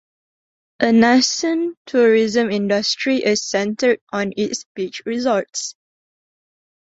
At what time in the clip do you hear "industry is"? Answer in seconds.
2.49-3.43